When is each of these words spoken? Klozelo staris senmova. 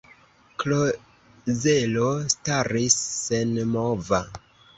Klozelo 0.61 2.07
staris 2.35 2.97
senmova. 3.19 4.23